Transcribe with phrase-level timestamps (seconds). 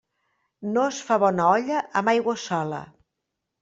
[0.77, 2.85] No es fa bona olla amb aigua sola.